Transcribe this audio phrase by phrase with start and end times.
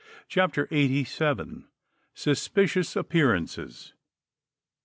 [0.27, 1.65] CHAPTER EIGHTY SEVEN.
[2.15, 3.93] SUSPICIOUS APPEARANCES.